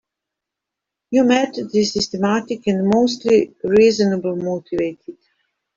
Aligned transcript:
Your 1.11 1.25
method 1.25 1.75
is 1.75 1.93
systematic 1.93 2.65
and 2.65 2.89
mostly 2.91 3.53
reasonably 3.63 4.33
motivated. 4.43 5.17